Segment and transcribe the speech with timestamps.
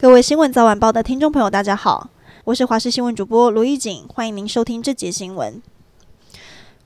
[0.00, 2.08] 各位新闻早晚报的听众朋友，大家好，
[2.44, 5.60] 我是华视新闻主播卢一锦，欢迎您收听这节新闻。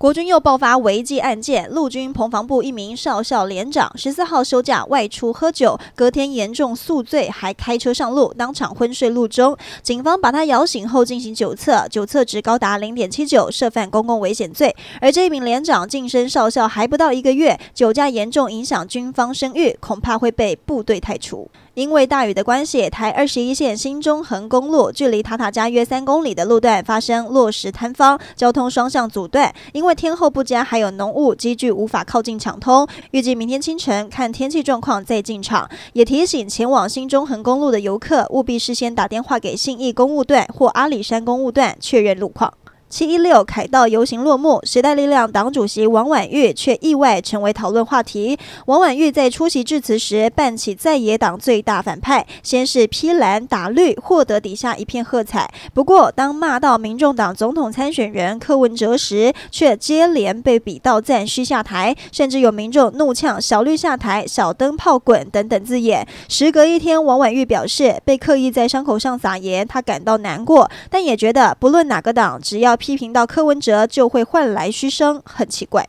[0.00, 9.54] 国军又爆发违纪案件，陆军澎防部一名少校连长十四号休假外出喝酒，隔天严重宿醉，还开车上路，当场昏睡路中。
[9.82, 14.74] 警方把他摇醒后进行酒测，酒测值高达零点七九，涉犯公共危险罪。
[15.02, 21.50] 而这一名连长晋升少校还不到一个月，酒驾严重影响军方声誉，恐怕会被部队汰除。
[21.74, 29.54] 因为大雨的关系，台二十一线新中横公路距离塔塔加约三公里的路段发生落石坍方，交通双向阻断。
[29.72, 32.86] 因为天候不佳，还有浓雾，机具无法靠近抢通。
[33.10, 35.68] 预计明天清晨看天气状况再进场。
[35.92, 42.52] 也提醒前往新中横公路的游客，务必事先打电话给信义公务段或阿里山公务段确认路况。
[42.90, 48.36] 七一六凯道游行落幕，时代力量党主席王婉玉却意外成为讨论话题。
[48.66, 55.48] 王婉玉在出席致辞时，扮起在野党最大反派，先是披蓝打绿，获得底下一片喝彩。
[55.72, 66.04] 不过，当骂到民众党总统参选人柯文哲时，却接连被比到赞需下台，甚至有民众怒呛“小绿下台，小灯泡滚”等等字眼。
[66.28, 75.86] 时隔一天，王婉玉表示，被刻意在伤口上撒盐，他感到难过，但也觉得不论哪个党，只要批评到柯文哲，就会换来嘘声，很奇怪。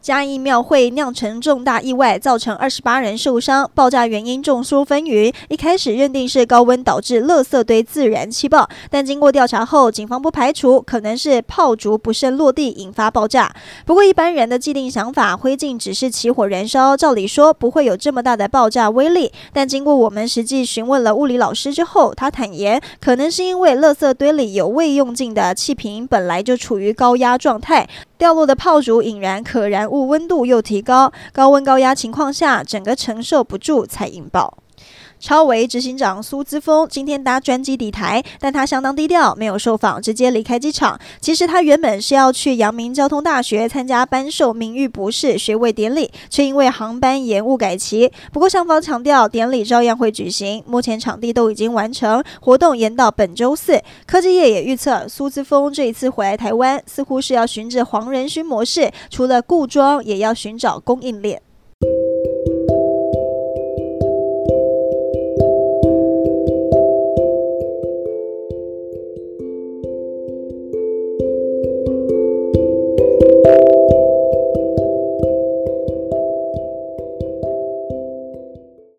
[0.00, 5.34] 嘉义庙会酿成重大意外，造成二十八人受伤，爆炸原因众说纷纭。
[5.48, 13.52] 一开始认定是高温导致垃圾堆自燃气爆，但经过调查后，警方不排除可能是炮竹不慎落地引发爆炸。
[13.84, 19.32] 不过一般人的既定想法，灰烬只是起火燃烧，照理说不会有这么大的爆炸威力。
[19.52, 27.88] 但经过我们实际询问了物理老师之后，他坦言，可能是因为垃圾堆里有未用尽的气瓶，本来就处于高压状态。
[28.16, 34.58] 掉落的炮竹引燃可燃物温度又提高，高温高压情况下，整个承受不住才引爆。
[35.20, 40.98] 超维执行长苏姿丰今天搭专机抵台，但他相当低调，没有受访，直接离开机场。
[41.20, 48.10] 其实他原本是要去阳明交通大学参加颁授名誉博士学位典礼，却因为航班延误改期。
[48.32, 53.82] 不过上方强调典礼照样会举行，目前场地都已经完成，活动延到本周四。
[54.06, 61.42] 科技业也预测苏姿丰这一次回来台湾，似乎是要循着黄仁勋模式，除了固装，也要寻找供应链。